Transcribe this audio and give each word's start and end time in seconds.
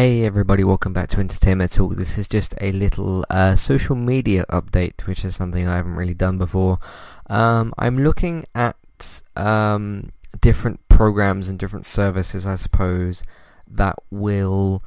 Hey 0.00 0.24
everybody, 0.24 0.64
welcome 0.64 0.94
back 0.94 1.10
to 1.10 1.20
Entertainment 1.20 1.72
Talk. 1.72 1.96
This 1.96 2.16
is 2.16 2.26
just 2.26 2.54
a 2.58 2.72
little 2.72 3.22
uh, 3.28 3.54
social 3.54 3.94
media 3.94 4.46
update, 4.48 5.06
which 5.06 5.26
is 5.26 5.36
something 5.36 5.68
I 5.68 5.76
haven't 5.76 5.94
really 5.94 6.14
done 6.14 6.38
before. 6.38 6.78
Um, 7.28 7.74
I'm 7.76 8.02
looking 8.02 8.46
at 8.54 8.78
um, 9.36 10.10
different 10.40 10.80
programs 10.88 11.50
and 11.50 11.58
different 11.58 11.84
services, 11.84 12.46
I 12.46 12.54
suppose, 12.54 13.22
that 13.70 13.96
will 14.10 14.82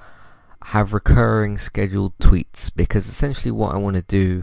have 0.63 0.93
recurring 0.93 1.59
scheduled 1.59 2.17
tweets 2.17 2.71
because 2.75 3.07
essentially 3.07 3.51
what 3.51 3.75
I 3.75 3.77
want 3.77 3.97
to 3.97 4.01
do 4.01 4.41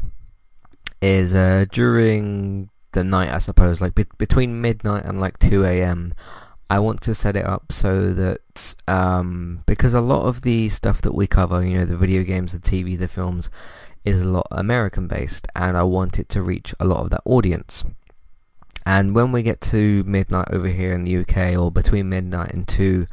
is 1.02 1.34
uh, 1.34 1.64
during 1.72 2.70
the 2.92 3.02
night, 3.02 3.32
I 3.32 3.38
suppose, 3.38 3.80
like 3.80 3.96
be- 3.96 4.06
between 4.18 4.60
midnight 4.60 5.04
and 5.04 5.20
like 5.20 5.40
2 5.40 5.64
a.m. 5.64 6.14
I 6.70 6.78
want 6.78 7.00
to 7.02 7.16
set 7.16 7.34
it 7.34 7.44
up 7.44 7.72
so 7.72 8.12
that 8.12 8.74
um, 8.86 9.64
because 9.66 9.92
a 9.92 10.00
lot 10.00 10.22
of 10.22 10.42
the 10.42 10.68
stuff 10.68 11.02
that 11.02 11.12
we 11.12 11.26
cover, 11.26 11.66
you 11.66 11.76
know, 11.76 11.84
the 11.84 11.96
video 11.96 12.22
games, 12.22 12.52
the 12.52 12.60
TV, 12.60 12.96
the 12.96 13.08
films, 13.08 13.50
is 14.04 14.20
a 14.20 14.24
lot 14.24 14.46
American 14.52 15.08
based, 15.08 15.48
and 15.56 15.76
I 15.76 15.82
want 15.82 16.20
it 16.20 16.28
to 16.28 16.42
reach 16.42 16.72
a 16.78 16.84
lot 16.84 17.00
of 17.00 17.10
that 17.10 17.22
audience. 17.24 17.82
And 18.86 19.16
when 19.16 19.32
we 19.32 19.42
get 19.42 19.60
to 19.62 20.04
midnight 20.04 20.48
over 20.52 20.68
here 20.68 20.92
in 20.94 21.02
the 21.02 21.16
UK, 21.18 21.58
or 21.58 21.72
between 21.72 22.08
midnight 22.08 22.52
and 22.52 22.68
two, 22.68 23.08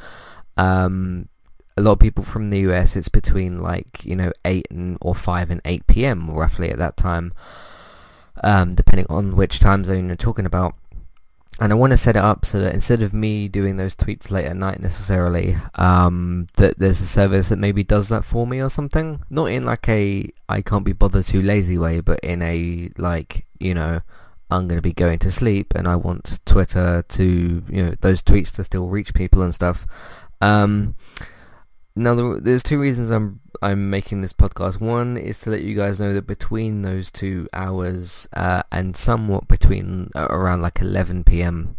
um, 0.55 1.27
a 1.76 1.82
lot 1.82 1.94
of 1.94 1.99
people 1.99 2.24
from 2.24 2.52
the 2.52 2.60
US, 2.70 2.96
it's 2.96 3.10
between 3.10 3.63
like 3.63 4.05
you 4.05 4.16
know 4.16 4.32
eight 4.46 4.68
and 4.70 4.99
or 5.02 5.16
five 5.16 5.49
and 5.49 5.62
eight 5.66 5.88
p.m. 5.88 6.30
roughly 6.30 6.70
at 6.70 6.77
that 6.77 6.96
time, 6.96 7.34
um, 8.44 8.76
depending 8.76 9.08
on 9.10 9.35
which 9.35 9.60
time 9.60 9.84
zone 9.84 10.05
you're 10.05 10.16
talking 10.16 10.46
about 10.46 10.76
and 11.60 11.72
I 11.72 11.76
want 11.76 11.92
to 11.92 11.98
set 11.98 12.16
it 12.16 12.24
up 12.24 12.46
so 12.46 12.60
that 12.60 12.74
instead 12.74 13.02
of 13.02 13.14
me 13.14 13.48
doing 13.48 13.78
those 13.78 13.96
tweets 13.96 14.30
late 14.30 14.46
at 14.46 14.56
night 14.56 14.80
necessarily, 14.80 15.58
um, 15.76 16.48
that 16.56 16.78
there's 16.78 17.02
a 17.02 17.08
service 17.08 17.50
that 17.50 17.58
maybe 17.58 17.84
does 17.84 18.10
that 18.10 18.24
for 18.24 18.46
me 18.46 18.62
or 18.62 18.70
something. 18.70 19.24
Not 19.30 19.46
in 19.46 19.64
like 19.64 19.90
a 19.90 20.32
I 20.48 20.62
can't 20.62 20.86
be 20.86 20.94
bothered 20.94 21.26
too 21.26 21.41
lazy 21.41 21.77
way, 21.77 21.99
but 21.99 22.20
in 22.20 22.41
a 22.44 22.91
like 22.98 23.48
you 23.60 23.74
know 23.74 24.02
I'm 24.52 24.68
going 24.68 24.77
to 24.77 24.84
be 24.84 24.94
going 24.94 25.20
to 25.20 25.32
sleep 25.32 25.74
and 25.76 25.88
I 25.88 25.96
want 25.96 26.40
Twitter 26.46 27.04
to 27.08 27.64
you 27.68 27.84
know 27.84 27.94
those 28.02 28.21
tweets 28.21 28.54
to 28.55 28.64
still 28.64 28.88
reach 28.88 29.16
people 29.16 29.42
and 29.42 29.54
stuff. 29.54 29.88
Um, 30.42 30.96
now 31.98 32.37
there's 32.37 32.63
two 32.63 32.79
reasons 32.79 33.12
I'm 33.12 33.40
I'm 33.62 33.90
making 33.90 34.21
this 34.21 34.34
podcast. 34.34 34.79
One 34.79 35.17
is 35.17 35.40
to 35.40 35.49
let 35.49 35.63
you 35.63 35.76
guys 35.76 35.99
know 35.99 36.13
that 36.13 36.27
between 36.27 36.84
those 36.84 37.12
two 37.12 37.48
hours 37.53 38.27
uh, 38.34 38.63
and 38.71 38.95
somewhat 38.95 39.48
between 39.48 40.12
uh, 40.15 40.27
around 40.29 40.62
like 40.62 40.79
11 40.79 41.23
p.m. 41.23 41.75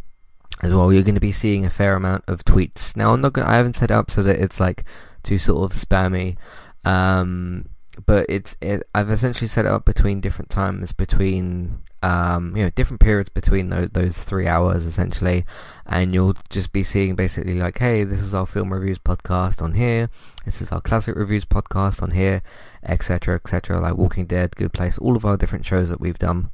as 0.63 0.75
well, 0.75 0.93
you're 0.93 1.05
going 1.05 1.15
to 1.15 1.21
be 1.21 1.33
seeing 1.33 1.65
a 1.65 1.71
fair 1.71 1.95
amount 1.95 2.25
of 2.27 2.45
tweets. 2.45 2.97
Now 2.97 3.13
I'm 3.13 3.21
not 3.21 3.33
gonna, 3.33 3.49
I 3.49 3.57
haven't 3.57 3.77
set 3.77 3.91
up 3.91 4.11
so 4.11 4.23
that 4.25 4.41
it's 4.41 4.59
like 4.59 4.85
too 5.23 5.39
sort 5.39 5.71
of 5.71 5.79
spammy. 5.79 6.37
Um, 6.85 7.69
but 8.05 8.27
it's 8.29 8.57
it, 8.61 8.83
I've 8.95 9.11
essentially 9.11 9.49
set 9.49 9.67
it 9.67 9.71
up 9.71 9.85
between 9.85 10.21
different 10.21 10.51
times 10.51 10.93
between 10.93 11.83
um, 12.03 12.57
you 12.57 12.65
know 12.65 12.71
different 12.71 13.01
periods 13.01 13.29
between 13.31 13.69
those, 13.69 13.91
those 13.91 14.19
three 14.19 14.47
hours 14.47 14.87
essentially. 14.87 15.45
And 15.87 16.13
you'll 16.13 16.37
just 16.51 16.73
be 16.73 16.83
seeing 16.83 17.15
basically 17.15 17.55
like 17.55 17.79
hey 17.79 18.05
this 18.05 18.21
is 18.21 18.35
our 18.35 18.47
film 18.47 18.73
reviews 18.73 18.99
podcast 18.99 19.63
on 19.63 19.75
here. 19.75 20.11
This 20.45 20.61
is 20.61 20.71
our 20.73 20.81
classic 20.81 21.17
reviews 21.17 21.45
podcast 21.45 22.03
on 22.03 22.13
here 22.13 22.43
etc 22.83 23.35
etc 23.37 23.81
like 23.81 23.97
Walking 23.97 24.27
Dead 24.27 24.57
Good 24.57 24.73
Place 24.73 24.99
all 24.99 25.17
of 25.17 25.25
our 25.25 25.37
different 25.37 25.67
shows 25.67 25.89
that 25.91 26.01
we've 26.01 26.19
done. 26.19 26.51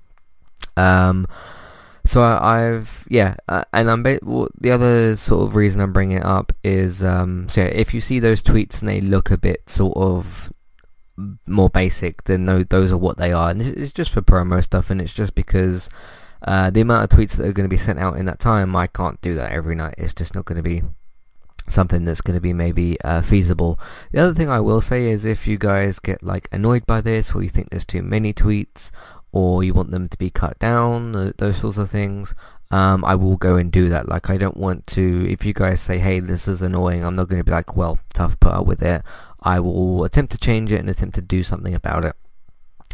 Um, 0.77 1.27
so 2.07 2.23
I, 2.23 2.61
have 2.61 3.05
yeah, 3.09 3.37
uh, 3.49 3.65
and 3.73 3.91
I'm 3.91 4.03
ba- 4.03 4.21
well, 4.23 4.49
the 4.61 4.71
other 4.71 5.17
sort 5.17 5.49
of 5.49 5.55
reason 5.55 5.81
I'm 5.81 5.93
bringing 5.93 6.19
it 6.19 6.25
up 6.25 6.53
is 6.63 7.03
um, 7.03 7.49
so 7.49 7.63
yeah, 7.63 7.69
if 7.69 7.95
you 7.95 8.01
see 8.01 8.19
those 8.19 8.43
tweets 8.43 8.81
and 8.81 8.89
they 8.89 9.01
look 9.01 9.31
a 9.31 9.39
bit 9.39 9.71
sort 9.71 9.97
of 9.97 10.53
more 11.47 11.71
basic, 11.71 12.25
then 12.25 12.47
those 12.69 12.93
are 12.93 12.97
what 12.97 13.19
they 13.19 13.33
are. 13.33 13.51
And 13.51 13.63
it's 13.63 13.93
just 13.93 14.11
for 14.11 14.23
promo 14.23 14.63
stuff, 14.63 14.91
and 14.91 15.01
it's 15.01 15.13
just 15.15 15.35
because 15.35 15.89
uh, 16.43 16.71
the 16.71 16.81
amount 16.81 17.13
of 17.13 17.19
tweets 17.19 17.37
that 17.37 17.47
are 17.47 17.53
going 17.53 17.69
to 17.69 17.69
be 17.69 17.77
sent 17.77 17.99
out 17.99 18.17
in 18.17 18.27
that 18.27 18.39
time, 18.39 18.75
I 18.77 18.87
can't 18.87 19.21
do 19.21 19.35
that 19.35 19.53
every 19.53 19.75
night. 19.75 19.95
It's 19.99 20.15
just 20.15 20.35
not 20.35 20.45
going 20.45 20.57
to 20.57 20.63
be 20.63 20.83
something 21.69 22.05
that's 22.05 22.21
going 22.21 22.35
to 22.35 22.43
be 22.43 22.53
maybe 22.53 23.01
uh, 23.03 23.23
feasible. 23.23 23.79
The 24.13 24.21
other 24.21 24.35
thing 24.35 24.51
I 24.51 24.61
will 24.61 24.83
say 24.83 25.07
is 25.07 25.25
if 25.25 25.47
you 25.47 25.57
guys 25.57 25.99
get 25.99 26.23
like 26.23 26.49
annoyed 26.53 26.87
by 26.87 27.01
this, 27.01 27.35
or 27.35 27.43
you 27.43 27.49
think 27.49 27.71
there's 27.71 27.87
too 27.87 28.03
many 28.03 28.33
tweets, 28.35 28.91
or 29.33 29.65
you 29.65 29.75
want 29.75 29.91
them 29.91 30.09
to 30.09 30.19
be 30.19 30.31
cut 30.31 30.59
down, 30.59 31.33
those 31.39 31.57
sorts 31.57 31.79
of 31.79 31.91
things, 31.91 32.35
um, 32.71 33.05
I 33.05 33.15
will 33.15 33.37
go 33.37 33.57
and 33.57 33.71
do 33.71 33.89
that. 33.89 34.09
Like, 34.09 34.31
I 34.31 34.37
don't 34.37 34.57
want 34.57 34.87
to, 34.89 35.27
if 35.29 35.45
you 35.45 35.53
guys 35.53 35.81
say, 35.81 35.99
hey, 35.99 36.21
this 36.21 36.47
is 36.47 36.63
annoying, 36.63 37.05
I'm 37.05 37.17
not 37.17 37.29
going 37.29 37.41
to 37.41 37.45
be 37.45 37.53
like, 37.53 37.77
well, 37.77 37.99
tough, 38.13 38.39
put 38.41 38.53
up 38.53 38.67
with 38.67 38.83
it. 38.83 39.03
I 39.45 39.61
will 39.61 40.05
attempt 40.05 40.33
to 40.33 40.39
change 40.39 40.73
it 40.73 40.81
and 40.81 40.89
attempt 40.89 41.15
to 41.17 41.23
do 41.23 41.43
something 41.43 41.75
about 41.75 42.05
it. 42.05 42.17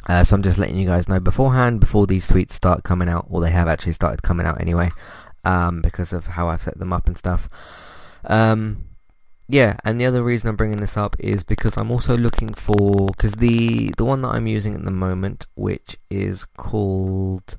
Uh, 0.09 0.25
so 0.25 0.34
I'm 0.34 0.43
just 0.43 0.59
letting 0.59 0.77
you 0.77 0.87
guys 0.87 1.09
know 1.09 1.21
beforehand, 1.21 1.78
before 1.78 2.06
these 2.06 2.28
tweets 2.28 2.53
start 2.53 2.83
coming 2.83 3.09
out, 3.09 3.27
or 3.28 3.41
they 3.41 3.50
have 3.50 3.69
actually 3.69 3.93
started 3.93 4.22
coming 4.22 4.47
out 4.47 4.60
anyway, 4.60 4.91
um, 5.44 5.81
because 5.81 6.12
of 6.12 6.27
how 6.27 6.49
I've 6.49 6.62
set 6.62 6.78
them 6.78 6.93
up 6.93 7.06
and 7.06 7.16
stuff. 7.16 7.49
Um, 8.25 8.87
yeah, 9.47 9.77
and 9.84 10.00
the 10.00 10.06
other 10.06 10.22
reason 10.22 10.49
I'm 10.49 10.56
bringing 10.56 10.81
this 10.81 10.97
up 10.97 11.16
is 11.19 11.44
because 11.44 11.77
I'm 11.77 11.91
also 11.91 12.16
looking 12.16 12.55
for, 12.55 13.09
because 13.09 13.33
the, 13.33 13.93
the 13.97 14.05
one 14.05 14.22
that 14.22 14.28
I'm 14.28 14.47
using 14.47 14.75
at 14.75 14.84
the 14.84 14.91
moment, 14.91 15.47
which 15.55 15.99
is 16.09 16.44
called 16.44 17.56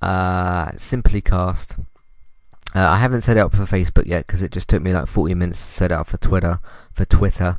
uh, 0.00 0.66
Simplycast, 0.72 1.78
uh, 2.74 2.88
I 2.88 2.96
haven't 2.96 3.22
set 3.22 3.36
it 3.36 3.40
up 3.40 3.54
for 3.54 3.64
Facebook 3.64 4.06
yet 4.06 4.26
because 4.26 4.42
it 4.42 4.50
just 4.50 4.68
took 4.68 4.82
me 4.82 4.92
like 4.92 5.06
40 5.06 5.34
minutes 5.34 5.58
to 5.58 5.72
set 5.72 5.90
it 5.90 5.94
up 5.94 6.06
for 6.06 6.16
Twitter, 6.16 6.58
for 6.92 7.04
Twitter. 7.04 7.58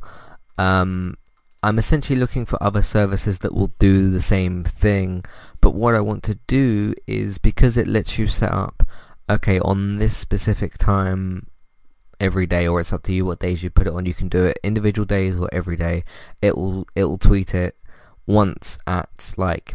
Um, 0.58 1.16
I'm 1.62 1.78
essentially 1.78 2.18
looking 2.18 2.44
for 2.44 2.62
other 2.62 2.82
services 2.82 3.38
that 3.38 3.54
will 3.54 3.72
do 3.78 4.10
the 4.10 4.20
same 4.20 4.64
thing. 4.64 5.24
But 5.62 5.70
what 5.70 5.94
I 5.94 6.00
want 6.00 6.22
to 6.24 6.34
do 6.46 6.94
is 7.06 7.38
because 7.38 7.78
it 7.78 7.86
lets 7.86 8.18
you 8.18 8.26
set 8.26 8.52
up, 8.52 8.82
okay, 9.30 9.58
on 9.60 9.98
this 9.98 10.14
specific 10.14 10.76
time 10.76 11.46
every 12.20 12.46
day, 12.46 12.68
or 12.68 12.80
it's 12.80 12.92
up 12.92 13.02
to 13.04 13.14
you 13.14 13.24
what 13.24 13.38
days 13.38 13.62
you 13.62 13.70
put 13.70 13.86
it 13.86 13.94
on. 13.94 14.04
You 14.04 14.12
can 14.12 14.28
do 14.28 14.44
it 14.44 14.58
individual 14.62 15.06
days 15.06 15.36
or 15.38 15.48
every 15.52 15.76
day. 15.76 16.04
It 16.42 16.56
will 16.56 16.86
it 16.94 17.04
will 17.04 17.18
tweet 17.18 17.54
it 17.54 17.76
once 18.26 18.76
at 18.86 19.32
like 19.38 19.74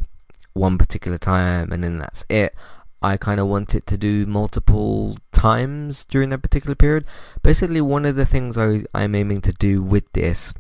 one 0.54 0.78
particular 0.78 1.18
time, 1.18 1.72
and 1.72 1.84
then 1.84 1.98
that's 1.98 2.24
it. 2.30 2.54
I 3.02 3.18
kind 3.18 3.40
of 3.40 3.48
want 3.48 3.74
it 3.76 3.88
to 3.88 3.98
do 3.98 4.26
multiple 4.26 5.18
times 5.32 6.06
during 6.06 6.30
that 6.30 6.44
particular 6.44 6.76
period. 6.76 7.06
Basically, 7.42 7.82
one 7.82 8.06
of 8.06 8.16
the 8.16 8.26
things 8.26 8.58
I, 8.58 8.84
I'm 8.94 9.16
aiming 9.16 9.42
to 9.42 9.54
do 9.54 9.82
with 9.82 10.12
this 10.12 10.54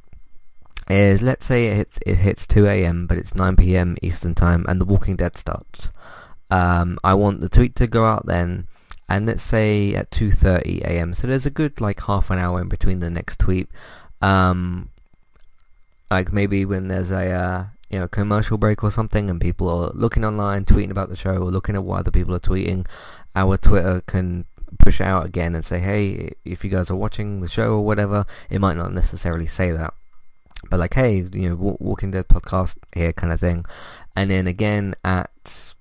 is 0.89 1.21
let's 1.21 1.45
say 1.45 1.67
it 1.67 1.75
hits 1.77 1.99
it 2.05 2.15
hits 2.15 2.47
2 2.47 2.65
a.m. 2.65 3.05
but 3.05 3.17
it's 3.17 3.35
9 3.35 3.55
p.m. 3.55 3.95
Eastern 4.01 4.35
time 4.35 4.65
and 4.67 4.81
The 4.81 4.85
Walking 4.85 5.15
Dead 5.15 5.35
starts. 5.35 5.91
Um, 6.49 6.97
I 7.03 7.13
want 7.13 7.41
the 7.41 7.49
tweet 7.49 7.75
to 7.75 7.87
go 7.87 8.05
out 8.05 8.25
then, 8.25 8.67
and 9.07 9.27
let's 9.27 9.43
say 9.43 9.93
at 9.93 10.09
2:30 10.09 10.81
a.m. 10.81 11.13
So 11.13 11.27
there's 11.27 11.45
a 11.45 11.51
good 11.51 11.79
like 11.79 12.01
half 12.01 12.31
an 12.31 12.39
hour 12.39 12.59
in 12.59 12.69
between 12.69 12.99
the 12.99 13.09
next 13.09 13.39
tweet. 13.39 13.69
Um, 14.21 14.89
like 16.09 16.33
maybe 16.33 16.65
when 16.65 16.87
there's 16.87 17.11
a 17.11 17.31
uh, 17.31 17.65
you 17.91 17.99
know 17.99 18.07
commercial 18.07 18.57
break 18.57 18.83
or 18.83 18.89
something, 18.89 19.29
and 19.29 19.39
people 19.39 19.69
are 19.69 19.91
looking 19.93 20.25
online, 20.25 20.65
tweeting 20.65 20.89
about 20.89 21.09
the 21.09 21.15
show, 21.15 21.37
or 21.37 21.51
looking 21.51 21.75
at 21.75 21.83
what 21.83 21.99
other 21.99 22.11
people 22.11 22.33
are 22.33 22.39
tweeting, 22.39 22.87
our 23.35 23.55
Twitter 23.57 24.01
can 24.07 24.45
push 24.79 25.01
out 25.01 25.25
again 25.25 25.55
and 25.55 25.65
say, 25.65 25.79
hey, 25.79 26.31
if 26.45 26.63
you 26.63 26.69
guys 26.69 26.89
are 26.89 26.95
watching 26.95 27.41
the 27.41 27.47
show 27.47 27.73
or 27.73 27.85
whatever, 27.85 28.25
it 28.49 28.59
might 28.59 28.77
not 28.77 28.93
necessarily 28.93 29.47
say 29.47 29.71
that 29.71 29.93
but 30.69 30.79
like 30.79 30.93
hey 30.93 31.25
you 31.31 31.49
know 31.49 31.77
walking 31.79 32.11
dead 32.11 32.27
podcast 32.27 32.77
here 32.93 33.13
kind 33.13 33.31
of 33.31 33.39
thing 33.39 33.65
and 34.15 34.29
then 34.29 34.47
again 34.47 34.93
at 35.03 35.75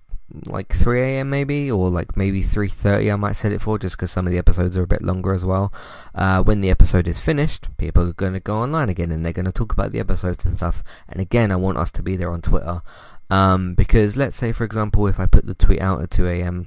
like 0.44 0.74
3 0.74 1.00
a.m. 1.00 1.30
maybe 1.30 1.70
or 1.70 1.88
like 1.88 2.16
maybe 2.16 2.42
3.30 2.42 3.12
I 3.12 3.16
might 3.16 3.32
set 3.32 3.52
it 3.52 3.62
for 3.62 3.78
just 3.78 3.96
because 3.96 4.10
some 4.10 4.26
of 4.26 4.32
the 4.32 4.38
episodes 4.38 4.76
are 4.76 4.82
a 4.82 4.86
bit 4.86 5.02
longer 5.02 5.32
as 5.32 5.44
well 5.44 5.72
uh, 6.14 6.42
when 6.42 6.60
the 6.60 6.70
episode 6.70 7.08
is 7.08 7.18
finished 7.18 7.68
people 7.78 8.08
are 8.08 8.12
going 8.12 8.34
to 8.34 8.40
go 8.40 8.58
online 8.58 8.90
again 8.90 9.10
and 9.10 9.24
they're 9.24 9.32
going 9.32 9.46
to 9.46 9.52
talk 9.52 9.72
about 9.72 9.92
the 9.92 10.00
episodes 10.00 10.44
and 10.44 10.56
stuff 10.56 10.84
and 11.08 11.20
again 11.20 11.50
I 11.50 11.56
want 11.56 11.78
us 11.78 11.90
to 11.92 12.02
be 12.02 12.14
there 12.16 12.30
on 12.30 12.42
Twitter 12.42 12.82
um, 13.30 13.74
because 13.74 14.16
let's 14.16 14.36
say 14.36 14.52
for 14.52 14.64
example 14.64 15.06
if 15.06 15.18
I 15.18 15.26
put 15.26 15.46
the 15.46 15.54
tweet 15.54 15.80
out 15.80 16.02
at 16.02 16.10
2 16.10 16.28
a.m. 16.28 16.66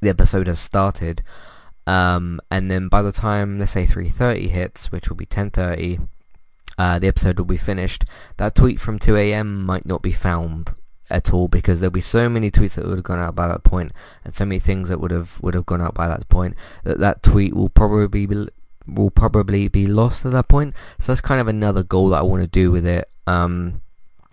the 0.00 0.08
episode 0.08 0.46
has 0.46 0.60
started 0.60 1.22
um, 1.86 2.40
and 2.48 2.70
then 2.70 2.86
by 2.86 3.02
the 3.02 3.12
time 3.12 3.58
let's 3.58 3.72
say 3.72 3.86
3.30 3.86 4.50
hits 4.50 4.92
which 4.92 5.08
will 5.08 5.16
be 5.16 5.26
10.30 5.26 6.06
uh, 6.78 6.98
the 6.98 7.08
episode 7.08 7.38
will 7.38 7.44
be 7.44 7.56
finished, 7.56 8.04
that 8.36 8.54
tweet 8.54 8.80
from 8.80 8.98
2am 8.98 9.64
might 9.64 9.84
not 9.84 10.00
be 10.00 10.12
found 10.12 10.74
at 11.10 11.32
all 11.32 11.48
because 11.48 11.80
there'll 11.80 11.90
be 11.90 12.00
so 12.00 12.28
many 12.28 12.50
tweets 12.50 12.74
that 12.74 12.86
would 12.86 12.98
have 12.98 13.04
gone 13.04 13.18
out 13.18 13.34
by 13.34 13.48
that 13.48 13.64
point 13.64 13.92
and 14.24 14.34
so 14.34 14.44
many 14.44 14.58
things 14.58 14.88
that 14.88 15.00
would 15.00 15.10
have 15.10 15.38
would 15.40 15.54
have 15.54 15.66
gone 15.66 15.80
out 15.80 15.94
by 15.94 16.06
that 16.06 16.28
point 16.28 16.54
that 16.84 16.98
that 16.98 17.22
tweet 17.22 17.54
will 17.54 17.70
probably 17.70 18.26
be 18.26 18.46
will 18.86 19.10
probably 19.10 19.68
be 19.68 19.86
lost 19.86 20.24
at 20.24 20.32
that 20.32 20.48
point. 20.48 20.74
So 20.98 21.12
that's 21.12 21.20
kind 21.20 21.40
of 21.40 21.48
another 21.48 21.82
goal 21.82 22.10
that 22.10 22.18
I 22.18 22.22
want 22.22 22.42
to 22.42 22.46
do 22.46 22.70
with 22.70 22.86
it. 22.86 23.08
Um 23.26 23.80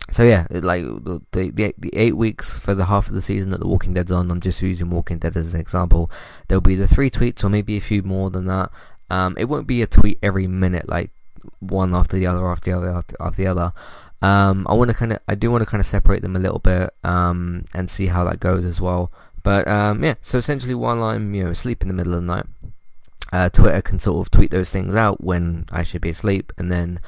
so 0.08 0.22
yeah 0.22 0.46
like 0.50 0.84
the, 0.84 1.20
the 1.32 1.74
the 1.76 1.96
eight 1.96 2.16
weeks 2.16 2.56
for 2.58 2.76
the 2.76 2.86
half 2.86 3.08
of 3.08 3.14
the 3.14 3.22
season 3.22 3.50
that 3.50 3.58
the 3.58 3.66
Walking 3.66 3.92
Dead's 3.92 4.12
on 4.12 4.30
I'm 4.30 4.40
just 4.40 4.62
using 4.62 4.90
Walking 4.90 5.18
Dead 5.18 5.36
as 5.36 5.54
an 5.54 5.60
example. 5.60 6.10
There'll 6.48 6.60
be 6.60 6.76
the 6.76 6.88
three 6.88 7.10
tweets 7.10 7.42
or 7.42 7.48
maybe 7.48 7.76
a 7.76 7.80
few 7.80 8.02
more 8.02 8.30
than 8.30 8.46
that. 8.46 8.70
Um 9.10 9.34
it 9.38 9.46
won't 9.46 9.66
be 9.66 9.82
a 9.82 9.86
tweet 9.86 10.18
every 10.22 10.46
minute 10.46 10.88
like 10.88 11.10
one 11.60 11.94
after 11.94 12.16
the 12.16 12.26
other 12.26 12.46
after 12.46 12.70
the 12.70 12.76
other 12.76 13.04
after 13.20 13.42
the 13.42 13.46
other. 13.46 13.72
Um, 14.22 14.66
I 14.68 14.74
want 14.74 14.90
to 14.90 14.96
kind 14.96 15.12
of, 15.12 15.18
I 15.28 15.34
do 15.34 15.50
want 15.50 15.62
to 15.62 15.66
kind 15.66 15.80
of 15.80 15.86
separate 15.86 16.22
them 16.22 16.36
a 16.36 16.38
little 16.38 16.58
bit 16.58 16.90
um, 17.04 17.64
and 17.74 17.90
see 17.90 18.06
how 18.06 18.24
that 18.24 18.40
goes 18.40 18.64
as 18.64 18.80
well. 18.80 19.12
But 19.42 19.68
um, 19.68 20.02
yeah, 20.02 20.14
so 20.20 20.38
essentially 20.38 20.74
while 20.74 21.02
I'm 21.02 21.34
you 21.34 21.44
know 21.44 21.50
asleep 21.50 21.82
in 21.82 21.88
the 21.88 21.94
middle 21.94 22.14
of 22.14 22.22
the 22.22 22.26
night, 22.26 22.46
uh, 23.32 23.48
Twitter 23.50 23.82
can 23.82 23.98
sort 23.98 24.26
of 24.26 24.30
tweet 24.30 24.50
those 24.50 24.70
things 24.70 24.94
out 24.94 25.22
when 25.22 25.66
I 25.70 25.82
should 25.82 26.00
be 26.00 26.10
asleep, 26.10 26.52
and 26.58 26.72
then 26.72 27.00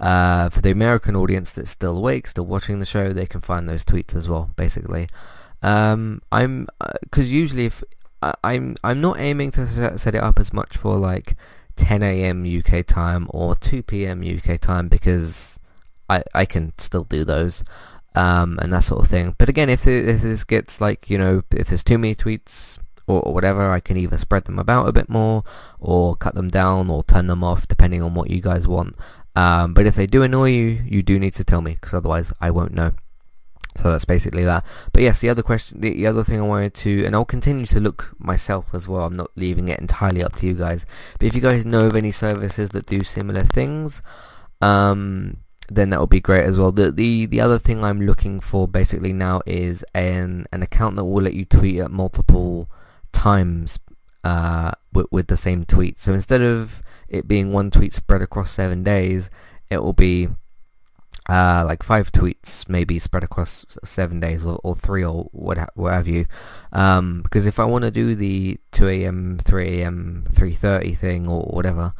uh, 0.00 0.48
for 0.48 0.62
the 0.62 0.70
American 0.70 1.14
audience 1.16 1.52
that's 1.52 1.70
still 1.70 1.98
awake, 1.98 2.26
still 2.26 2.46
watching 2.46 2.78
the 2.78 2.86
show, 2.86 3.12
they 3.12 3.26
can 3.26 3.40
find 3.40 3.68
those 3.68 3.84
tweets 3.84 4.14
as 4.14 4.28
well. 4.28 4.50
Basically, 4.56 5.08
um, 5.62 6.22
I'm 6.30 6.66
because 7.02 7.26
uh, 7.26 7.30
usually 7.30 7.66
if 7.66 7.84
I'm 8.42 8.76
I'm 8.82 9.00
not 9.00 9.18
aiming 9.18 9.50
to 9.52 9.98
set 9.98 10.14
it 10.14 10.22
up 10.22 10.38
as 10.38 10.52
much 10.52 10.76
for 10.76 10.96
like 10.96 11.34
10 11.76 12.02
a.m. 12.02 12.44
UK 12.44 12.86
time 12.86 13.26
or 13.30 13.54
2 13.56 13.82
p.m. 13.82 14.22
UK 14.22 14.60
time 14.60 14.88
because 14.88 15.58
I 16.08 16.22
I 16.34 16.44
can 16.44 16.72
still 16.78 17.04
do 17.04 17.24
those 17.24 17.64
um, 18.14 18.58
and 18.60 18.72
that 18.72 18.84
sort 18.84 19.02
of 19.02 19.10
thing. 19.10 19.34
But 19.38 19.48
again, 19.48 19.70
if, 19.70 19.86
it, 19.86 20.08
if 20.08 20.22
this 20.22 20.44
gets 20.44 20.80
like 20.80 21.08
you 21.08 21.18
know 21.18 21.42
if 21.50 21.68
there's 21.68 21.84
too 21.84 21.98
many 21.98 22.14
tweets 22.14 22.78
or, 23.06 23.20
or, 23.22 23.34
whatever, 23.34 23.70
I 23.70 23.80
can 23.80 23.96
either 23.96 24.18
spread 24.18 24.44
them 24.44 24.58
about 24.58 24.88
a 24.88 24.92
bit 24.92 25.08
more 25.08 25.44
or 25.80 26.16
cut 26.16 26.34
them 26.34 26.48
down 26.48 26.90
or 26.90 27.02
turn 27.02 27.26
them 27.26 27.42
off 27.42 27.66
depending 27.66 28.02
on 28.02 28.14
what 28.14 28.30
you 28.30 28.40
guys 28.40 28.66
want. 28.66 28.96
Um, 29.34 29.74
but 29.74 29.86
if 29.86 29.96
they 29.96 30.06
do 30.06 30.22
annoy 30.22 30.50
you, 30.50 30.82
you 30.86 31.02
do 31.02 31.18
need 31.18 31.34
to 31.34 31.44
tell 31.44 31.62
me 31.62 31.74
because 31.74 31.94
otherwise 31.94 32.32
I 32.40 32.50
won't 32.50 32.72
know. 32.72 32.92
So 33.76 33.90
that's 33.90 34.04
basically 34.04 34.44
that. 34.44 34.64
But 34.92 35.02
yes, 35.02 35.20
the 35.20 35.30
other 35.30 35.42
question, 35.42 35.80
the, 35.80 35.94
the, 35.94 36.06
other 36.06 36.24
thing 36.24 36.40
I 36.40 36.44
wanted 36.44 36.74
to, 36.74 37.04
and 37.04 37.14
I'll 37.14 37.24
continue 37.24 37.66
to 37.66 37.80
look 37.80 38.14
myself 38.18 38.68
as 38.74 38.86
well. 38.86 39.04
I'm 39.04 39.14
not 39.14 39.30
leaving 39.34 39.68
it 39.68 39.80
entirely 39.80 40.22
up 40.22 40.36
to 40.36 40.46
you 40.46 40.54
guys. 40.54 40.84
But 41.18 41.28
if 41.28 41.34
you 41.34 41.40
guys 41.40 41.64
know 41.64 41.86
of 41.86 41.96
any 41.96 42.12
services 42.12 42.70
that 42.70 42.86
do 42.86 43.02
similar 43.02 43.44
things, 43.44 44.02
um, 44.60 45.38
then 45.68 45.90
that 45.90 46.00
would 46.00 46.10
be 46.10 46.20
great 46.20 46.44
as 46.44 46.58
well. 46.58 46.70
The 46.70 46.92
the 46.92 47.26
the 47.26 47.40
other 47.40 47.58
thing 47.58 47.82
I'm 47.82 48.02
looking 48.02 48.40
for 48.40 48.68
basically 48.68 49.12
now 49.12 49.40
is 49.46 49.84
an 49.94 50.46
an 50.52 50.62
account 50.62 50.96
that 50.96 51.04
will 51.04 51.22
let 51.22 51.34
you 51.34 51.44
tweet 51.44 51.80
at 51.80 51.90
multiple 51.90 52.68
times 53.12 53.78
uh, 54.24 54.72
with, 54.92 55.06
with 55.10 55.26
the 55.28 55.36
same 55.36 55.64
tweet. 55.64 55.98
So 55.98 56.12
instead 56.12 56.42
of 56.42 56.82
it 57.08 57.26
being 57.26 57.52
one 57.52 57.70
tweet 57.70 57.94
spread 57.94 58.22
across 58.22 58.50
seven 58.50 58.82
days, 58.82 59.30
it 59.70 59.82
will 59.82 59.92
be 59.92 60.28
uh, 61.28 61.64
like 61.66 61.82
five 61.82 62.10
tweets 62.10 62.68
maybe 62.68 62.98
spread 62.98 63.22
across 63.22 63.64
seven 63.84 64.20
days 64.20 64.44
or, 64.44 64.60
or 64.64 64.74
three 64.74 65.04
or 65.04 65.28
what, 65.32 65.58
what 65.74 65.92
have 65.92 66.08
you. 66.08 66.26
Um, 66.72 67.22
because 67.22 67.46
if 67.46 67.58
I 67.58 67.64
want 67.64 67.84
to 67.84 67.90
do 67.90 68.14
the 68.14 68.58
2 68.72 68.88
a.m., 68.88 69.38
3 69.38 69.80
a.m., 69.80 70.26
3.30 70.32 70.98
thing 70.98 71.28
or 71.28 71.42
whatever, 71.42 71.94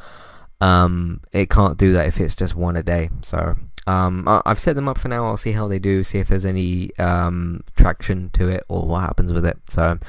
um, 0.59 1.21
it 1.31 1.49
can't 1.49 1.77
do 1.77 1.93
that 1.93 2.07
if 2.07 2.19
it's 2.19 2.35
just 2.35 2.55
one 2.55 2.75
a 2.75 2.83
day. 2.83 3.09
So 3.21 3.55
um, 3.85 4.27
I- 4.27 4.41
have 4.45 4.59
set 4.59 4.75
them 4.75 4.87
up 4.87 4.97
for 4.97 5.09
now. 5.09 5.25
I'll 5.25 5.37
see 5.37 5.51
how 5.51 5.67
they 5.67 5.79
do, 5.79 6.03
see 6.03 6.19
if 6.19 6.27
there's 6.27 6.45
any 6.45 6.95
um, 6.97 7.63
traction 7.75 8.29
to 8.33 8.47
it 8.47 8.63
or 8.69 8.87
what 8.87 9.01
happens 9.01 9.33
with 9.33 9.45
it. 9.45 9.57
So 9.69 9.99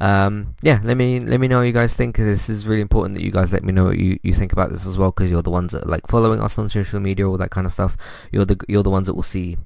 um, 0.00 0.54
yeah, 0.62 0.80
let 0.84 0.96
me 0.96 1.20
let 1.20 1.40
me 1.40 1.48
know 1.48 1.58
what 1.58 1.66
you 1.66 1.72
guys 1.72 1.94
think. 1.94 2.16
This 2.16 2.48
is 2.48 2.66
really 2.66 2.82
important 2.82 3.14
that 3.14 3.22
you 3.24 3.30
guys 3.30 3.52
let 3.52 3.64
me 3.64 3.72
know 3.72 3.86
what 3.86 3.98
you, 3.98 4.18
you 4.22 4.32
think 4.34 4.52
about 4.52 4.70
this 4.70 4.86
as 4.86 4.96
well, 4.96 5.10
because 5.10 5.30
you're 5.30 5.42
the 5.42 5.50
ones 5.50 5.72
that 5.72 5.84
are, 5.84 5.88
like 5.88 6.06
following 6.06 6.40
us 6.40 6.58
on 6.58 6.68
social 6.68 7.00
media, 7.00 7.28
all 7.28 7.38
that 7.38 7.50
kind 7.50 7.66
of 7.66 7.72
stuff. 7.72 7.96
You're 8.30 8.44
the 8.44 8.58
you're 8.68 8.82
the 8.82 8.90
ones 8.90 9.06
that 9.06 9.14
will 9.14 9.22
see 9.22 9.58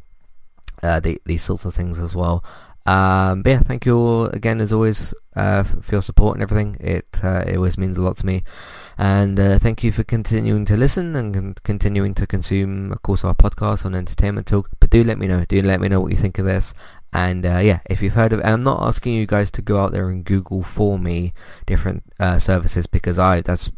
uh, 0.83 1.01
the, 1.01 1.21
these 1.27 1.43
sorts 1.43 1.65
of 1.65 1.75
things 1.75 1.99
as 1.99 2.15
well. 2.15 2.45
Um, 2.89 3.43
but 3.43 3.51
yeah, 3.51 3.61
thank 3.61 3.85
you 3.85 3.99
all 3.99 4.27
again 4.29 4.63
as 4.63 4.73
always 4.73 5.13
uh, 5.37 5.63
for 5.63 5.97
your 5.97 6.01
support 6.01 6.37
and 6.37 6.43
everything. 6.43 6.79
It 6.81 7.21
uh, 7.23 7.45
it 7.47 7.57
always 7.57 7.77
means 7.77 7.99
a 7.99 8.03
lot 8.03 8.17
to 8.17 8.27
me, 8.27 8.45
and 8.97 9.39
uh, 9.39 9.59
thank 9.59 9.85
you 9.85 9.93
for 9.93 10.05
continuing 10.05 10.65
to 10.65 10.75
listen 10.75 11.15
and 11.15 11.35
con- 11.35 11.55
continuing 11.65 12.15
to 12.15 12.27
consume, 12.27 12.91
of 12.91 13.03
course, 13.03 13.25
our 13.25 13.35
podcast 13.35 13.85
on 13.85 13.95
Entertainment 13.95 14.47
Talk. 14.47 14.71
But 14.81 14.89
do 14.89 15.05
let 15.05 15.19
me 15.19 15.27
know. 15.27 15.45
Do 15.45 15.61
let 15.61 15.83
me 15.83 15.89
know 15.89 16.01
what 16.01 16.13
you 16.13 16.17
think 16.17 16.39
of 16.39 16.47
this. 16.47 16.73
And 17.13 17.45
uh, 17.45 17.59
yeah, 17.59 17.81
if 17.91 18.01
you've 18.01 18.15
heard 18.15 18.33
of, 18.33 18.41
I'm 18.43 18.63
not 18.63 18.83
asking 18.83 19.13
you 19.15 19.27
guys 19.27 19.51
to 19.51 19.63
go 19.63 19.81
out 19.81 19.93
there 19.93 20.09
and 20.09 20.25
Google 20.25 20.63
for 20.63 20.99
me 20.99 21.35
different 21.67 22.05
uh, 22.19 22.39
services 22.39 22.87
because 22.87 23.19
I 23.19 23.43
that's 23.43 23.71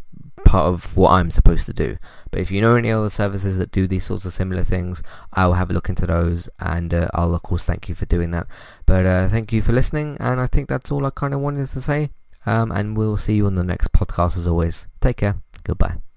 part 0.50 0.66
of 0.66 0.96
what 0.96 1.12
I'm 1.12 1.30
supposed 1.30 1.66
to 1.66 1.72
do. 1.72 1.96
But 2.32 2.40
if 2.40 2.50
you 2.50 2.60
know 2.60 2.74
any 2.74 2.90
other 2.90 3.08
services 3.08 3.56
that 3.58 3.70
do 3.70 3.86
these 3.86 4.04
sorts 4.04 4.24
of 4.24 4.32
similar 4.34 4.64
things, 4.64 5.00
I'll 5.32 5.52
have 5.52 5.70
a 5.70 5.72
look 5.72 5.88
into 5.88 6.08
those 6.08 6.48
and 6.58 6.92
uh, 6.92 7.08
I'll 7.14 7.36
of 7.36 7.44
course 7.44 7.64
thank 7.64 7.88
you 7.88 7.94
for 7.94 8.06
doing 8.06 8.32
that. 8.32 8.48
But 8.84 9.06
uh, 9.06 9.28
thank 9.28 9.52
you 9.52 9.62
for 9.62 9.70
listening 9.70 10.16
and 10.18 10.40
I 10.40 10.48
think 10.48 10.68
that's 10.68 10.90
all 10.90 11.06
I 11.06 11.10
kind 11.10 11.34
of 11.34 11.40
wanted 11.40 11.68
to 11.68 11.80
say. 11.80 12.10
Um, 12.46 12.72
and 12.72 12.96
we'll 12.96 13.16
see 13.16 13.34
you 13.34 13.46
on 13.46 13.54
the 13.54 13.62
next 13.62 13.92
podcast 13.92 14.36
as 14.36 14.48
always. 14.48 14.88
Take 15.00 15.18
care. 15.18 15.36
Goodbye. 15.62 16.09